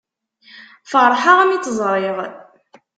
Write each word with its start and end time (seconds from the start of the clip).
Ferḥeɣ 0.91 1.39
mi 1.43 1.57
tt-ẓriɣ. 1.59 2.17